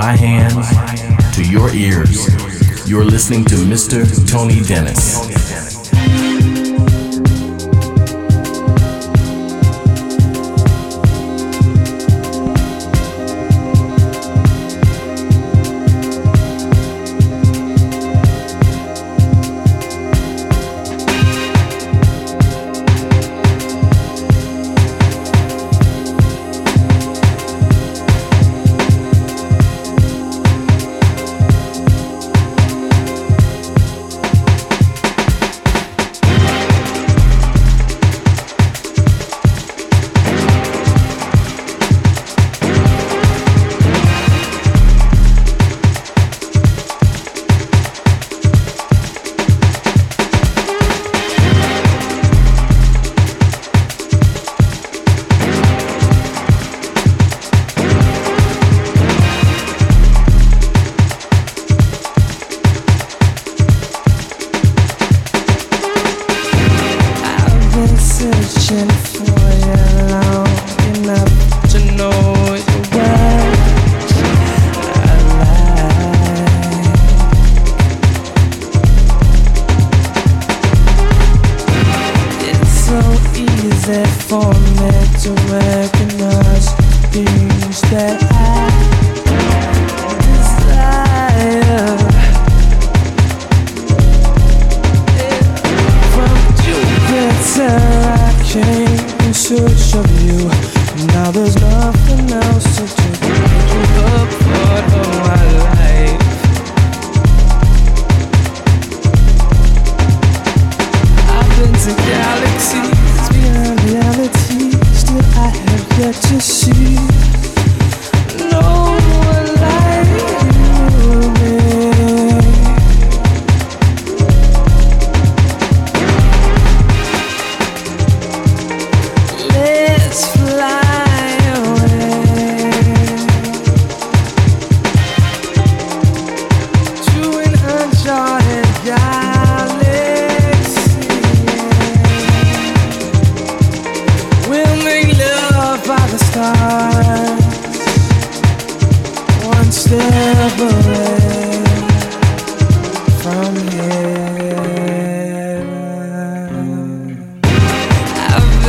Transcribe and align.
my 0.00 0.14
hands 0.14 0.68
to 1.34 1.42
your 1.42 1.74
ears. 1.74 2.28
You're 2.88 3.04
listening 3.04 3.44
to 3.46 3.56
Mr. 3.56 4.06
Tony 4.30 4.60
Dennis. 4.60 5.77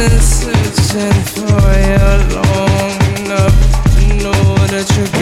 been 0.09 0.21
searching 0.21 1.23
for 1.33 1.69
you 1.87 2.35
long 2.35 2.99
enough 3.17 3.57
to 3.95 4.07
know 4.15 4.55
that 4.67 4.87
you're. 4.97 5.18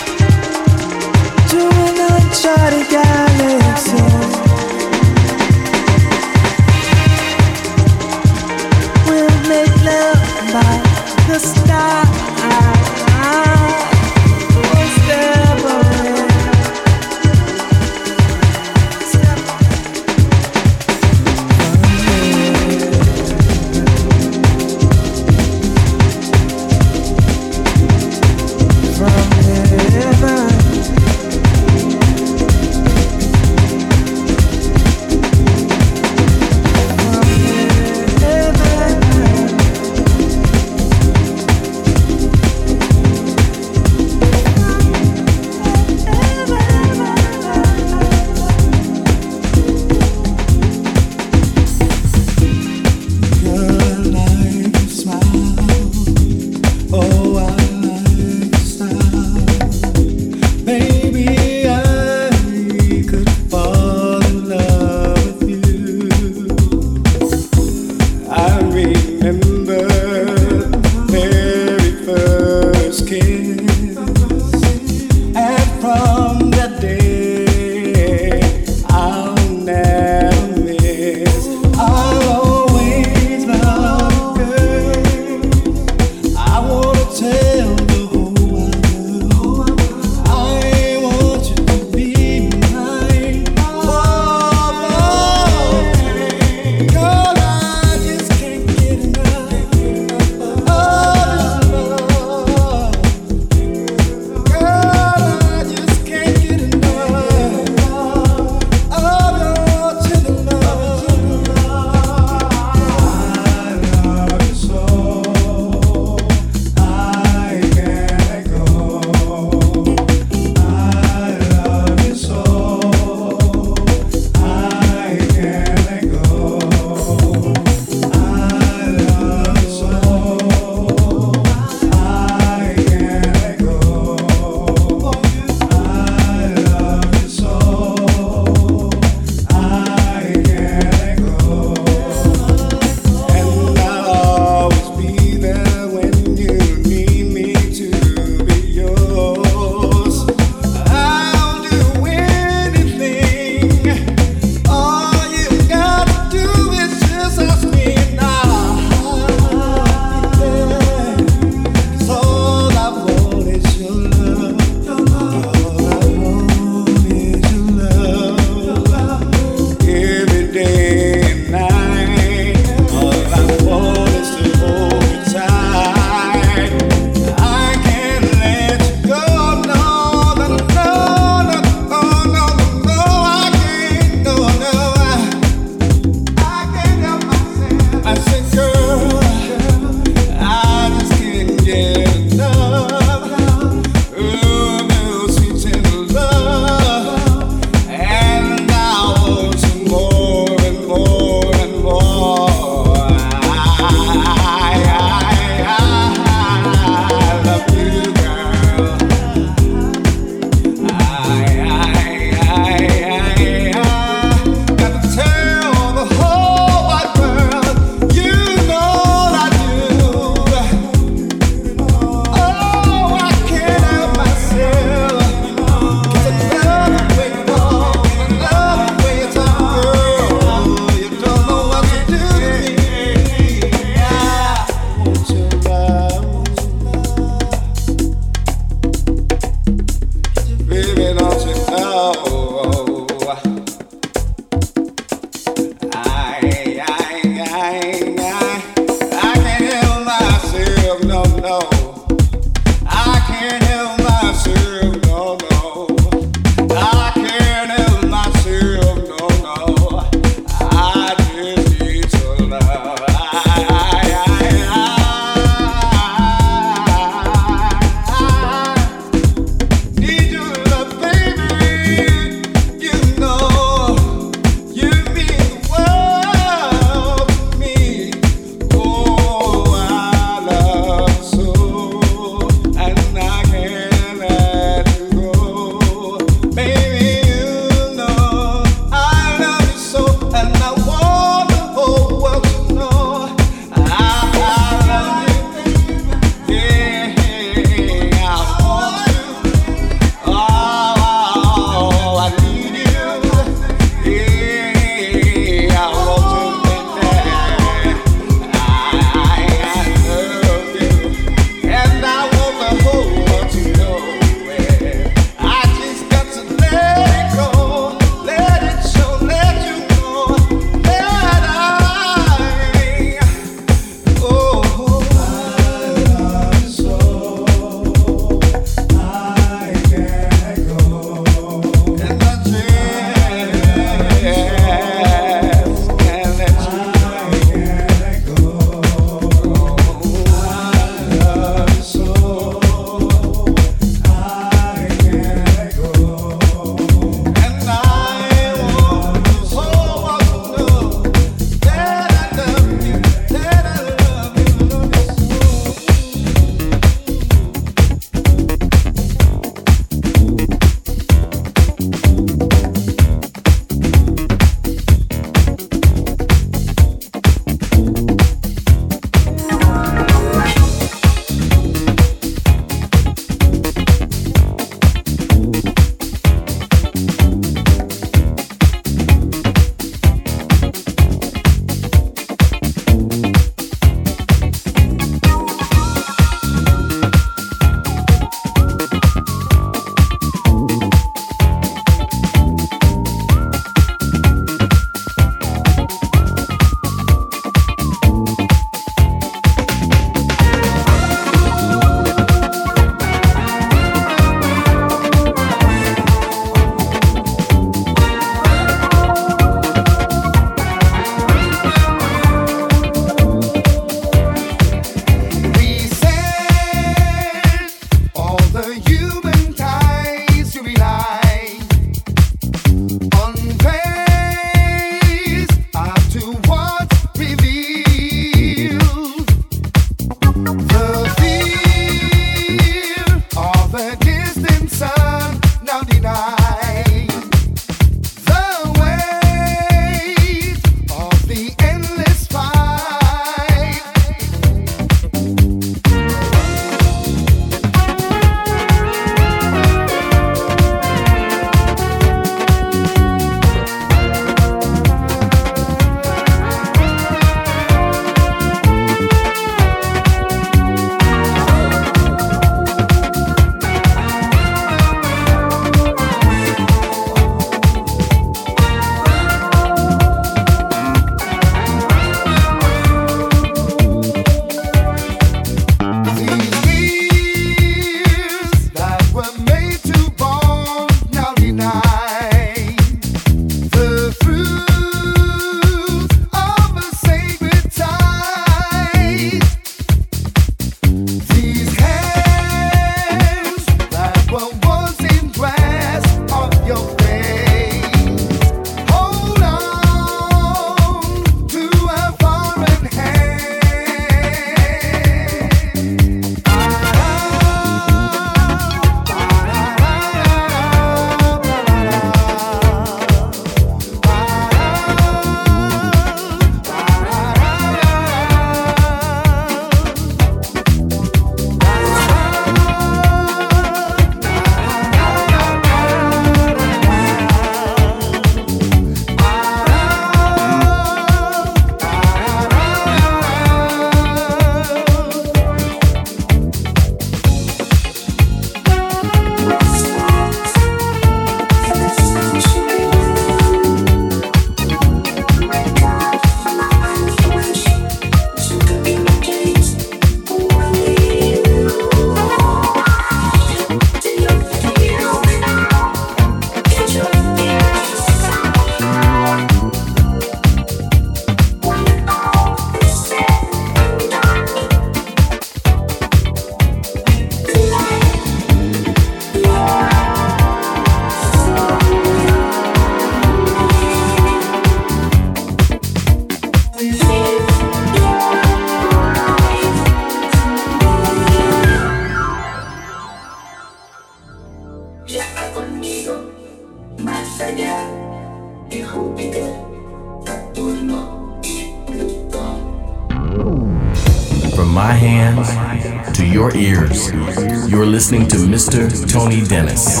Tony 599.21 599.43
Dennis. 599.43 600.00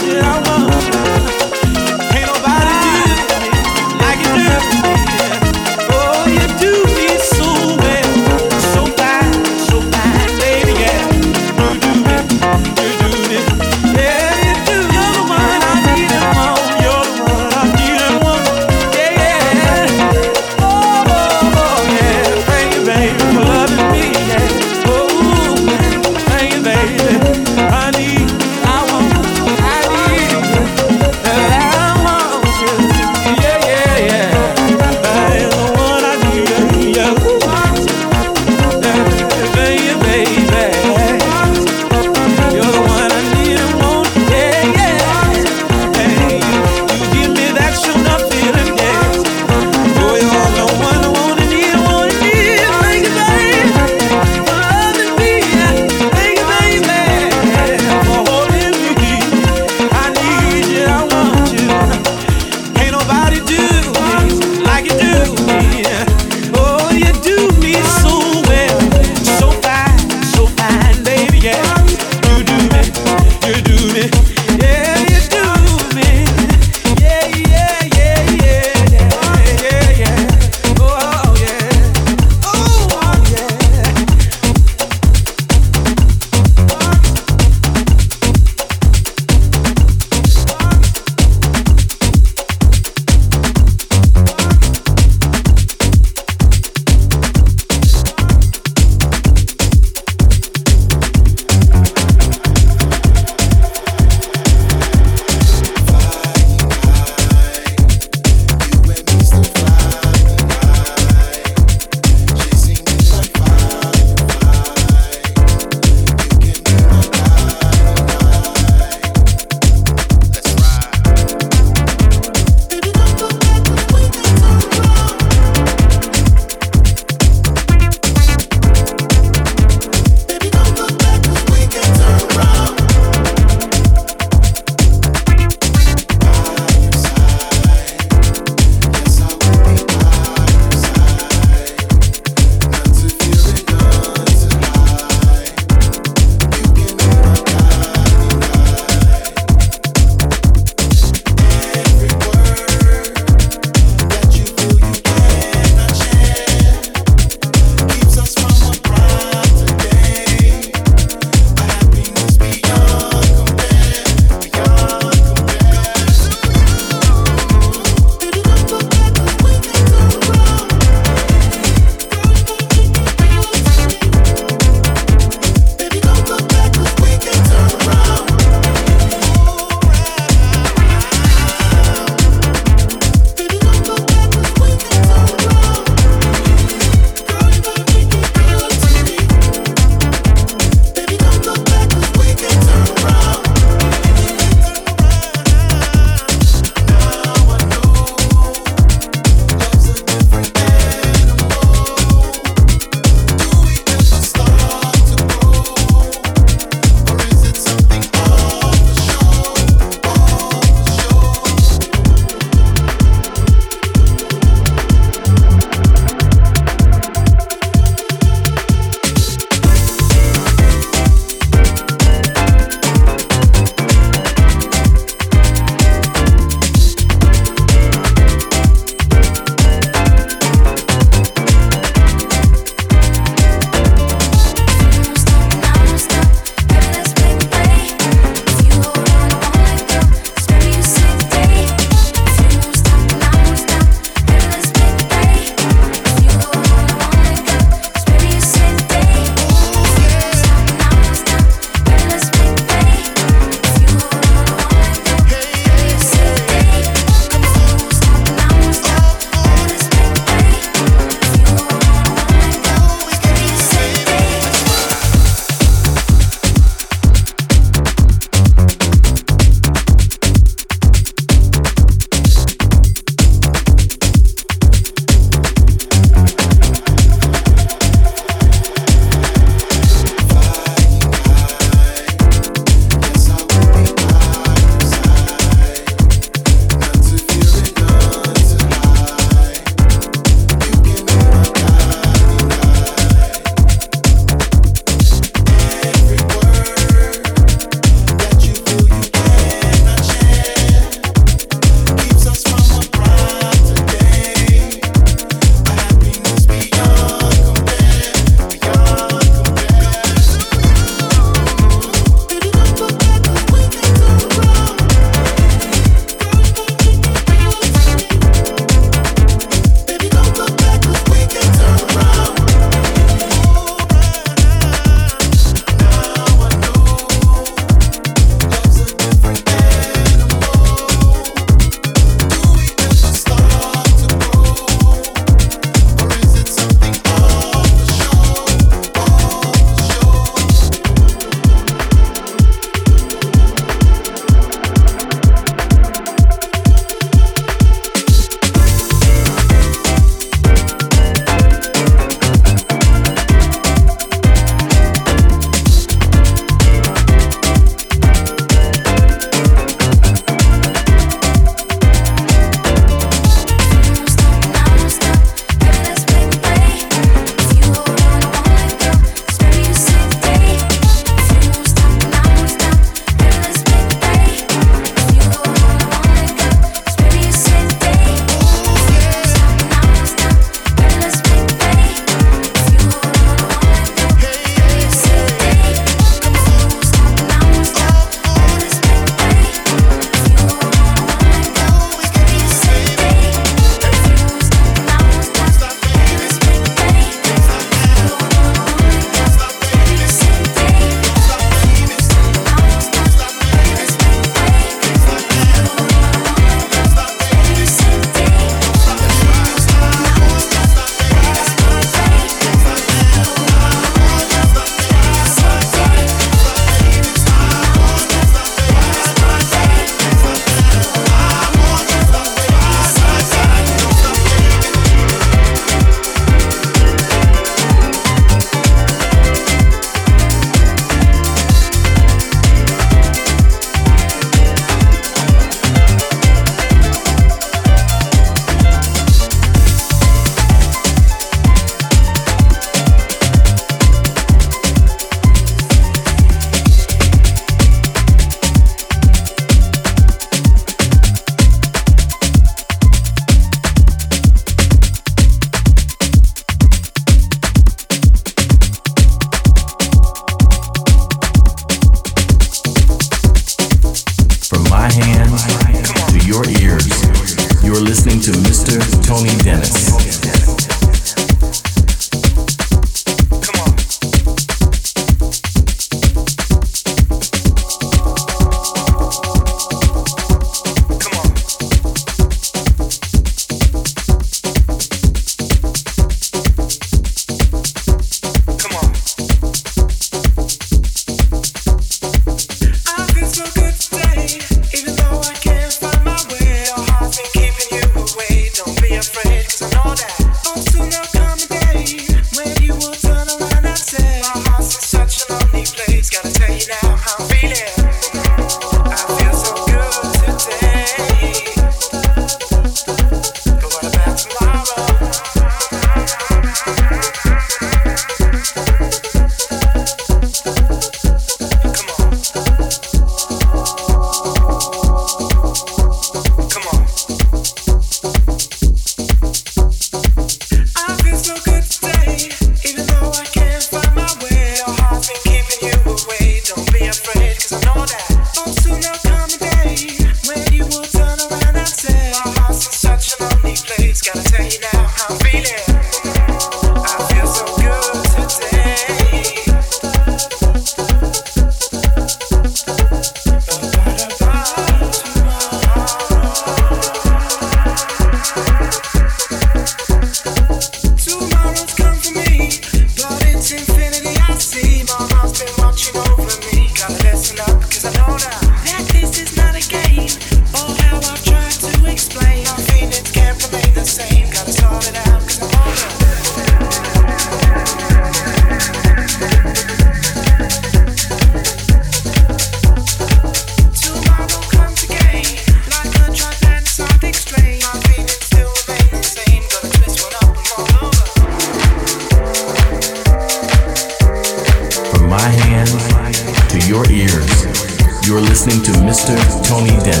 Mr. 599.01 599.41
Tony 599.47 599.71
Depp. 599.81 600.00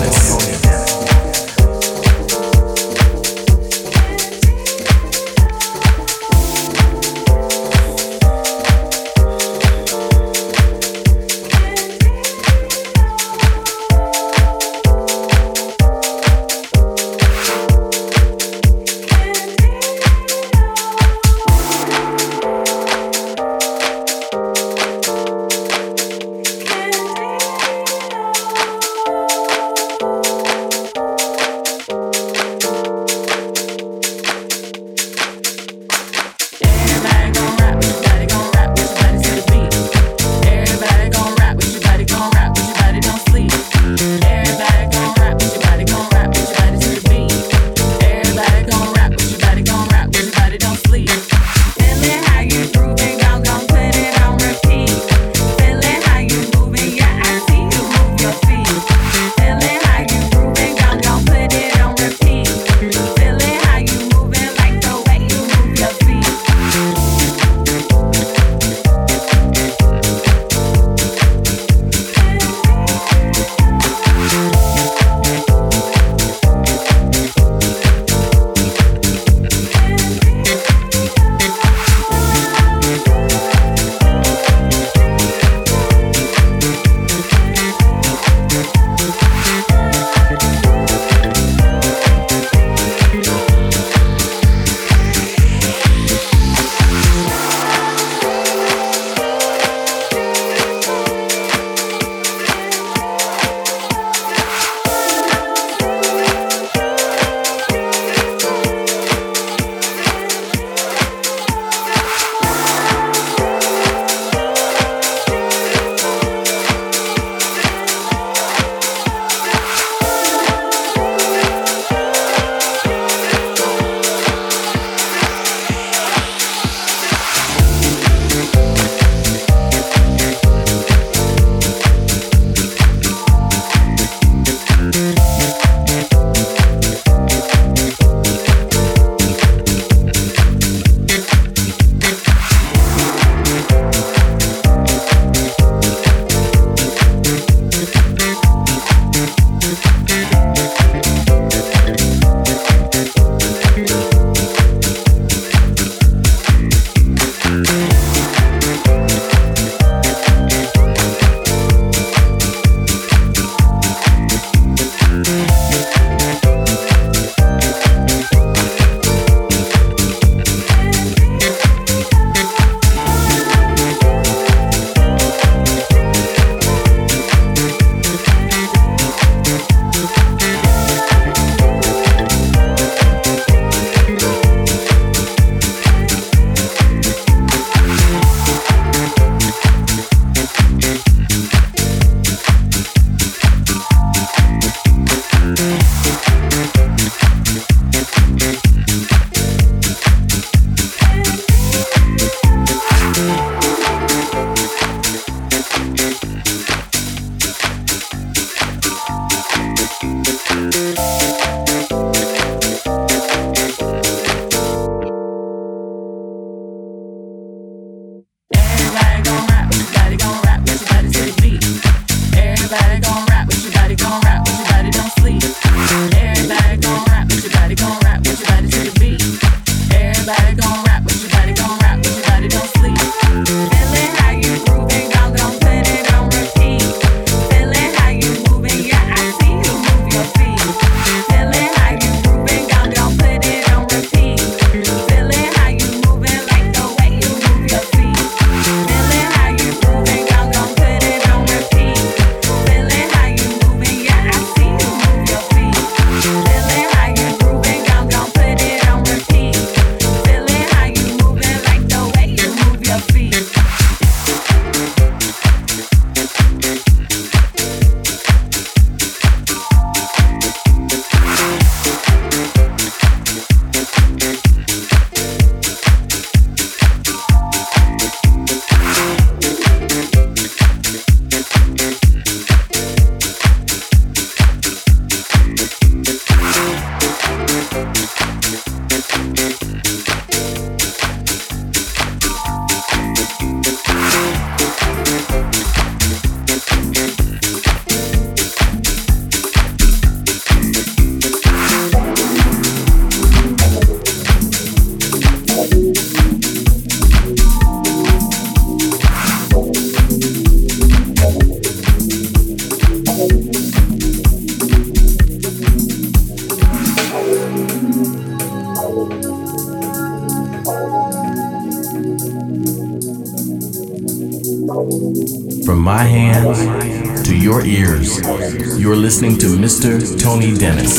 Tony 330.31 330.53
Dennis. 330.53 330.90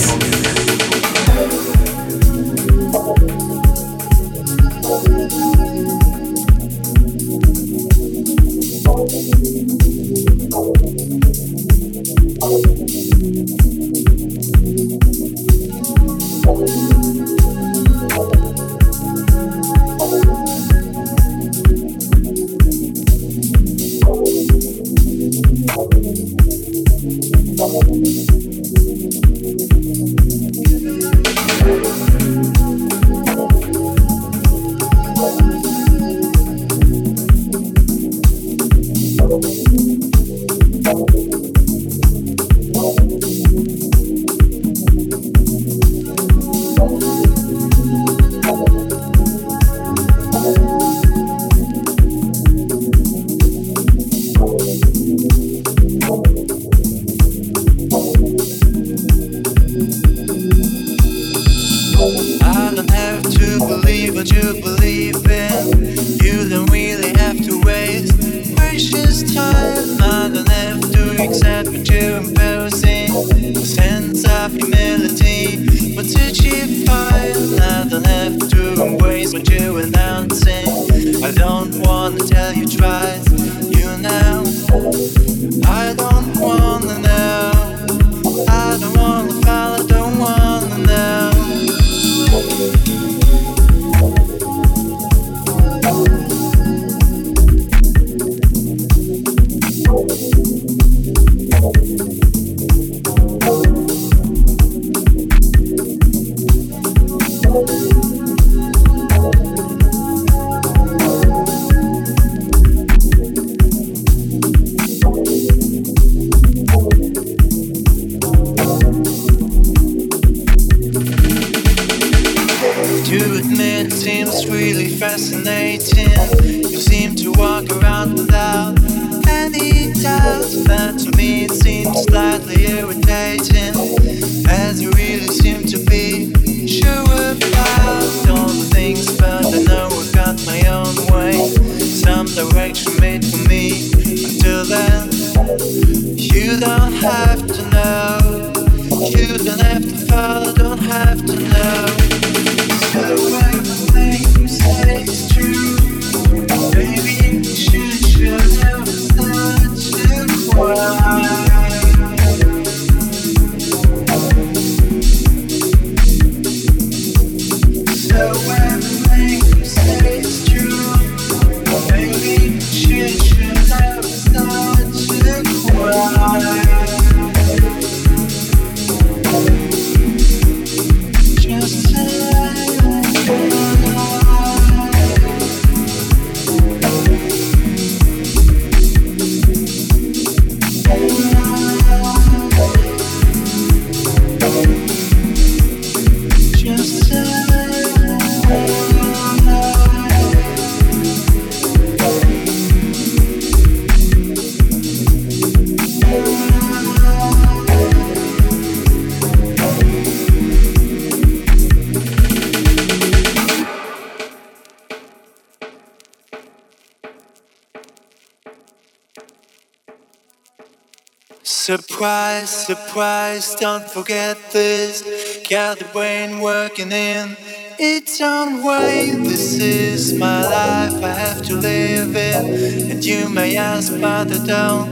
Surprise, 221.63 222.51
surprise, 222.67 223.55
don't 223.55 223.89
forget 223.89 224.37
this. 224.51 225.01
Got 225.49 225.79
the 225.79 225.85
brain 225.93 226.41
working 226.41 226.91
in 226.91 227.37
its 227.79 228.21
own 228.21 228.65
way. 228.65 229.13
This 229.13 229.61
is 229.61 230.13
my 230.13 230.43
life, 230.43 231.05
I 231.05 231.11
have 231.11 231.41
to 231.43 231.55
live 231.55 232.17
it. 232.17 232.91
And 232.91 233.05
you 233.05 233.29
may 233.29 233.57
ask, 233.57 233.93
but 234.01 234.33
I 234.33 234.45
don't 234.45 234.89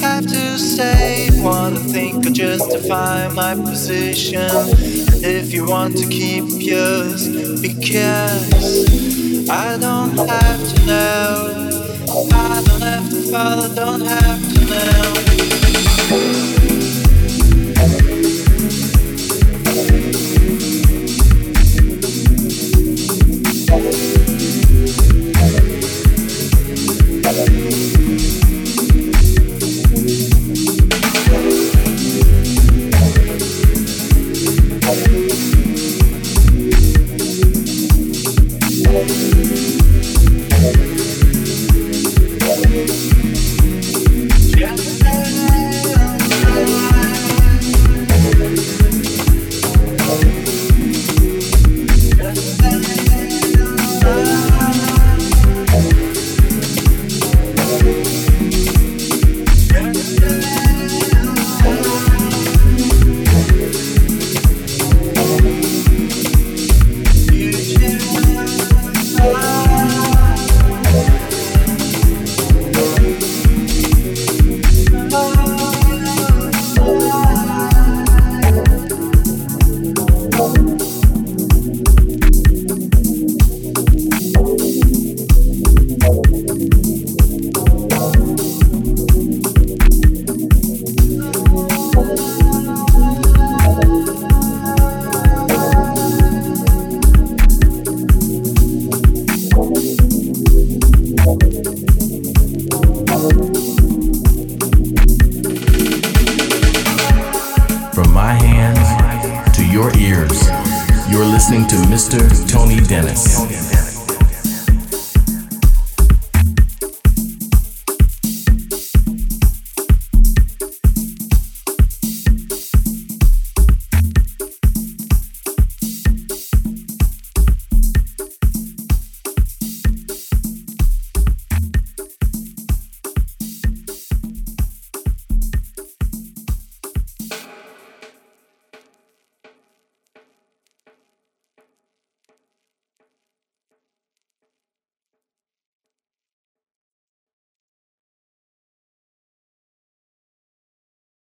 have 0.00 0.26
to 0.26 0.58
say 0.58 1.30
I 1.42 1.70
think 1.90 2.30
justify 2.32 3.28
my 3.28 3.54
position. 3.54 4.42
And 4.42 5.24
if 5.24 5.54
you 5.54 5.66
want 5.66 5.96
to 5.96 6.06
keep 6.06 6.44
yours, 6.48 7.30
because 7.62 9.48
I 9.48 9.78
don't 9.78 10.18
have 10.18 10.74
to 10.74 10.84
know. 10.84 11.56
I 12.30 12.62
don't 12.66 12.82
have 12.82 13.08
to 13.08 13.22
follow, 13.32 13.74
don't 13.74 14.02
have 14.02 14.52
to 14.52 14.60
know. 14.66 15.29
Thank 16.10 16.34
you. 16.34 16.49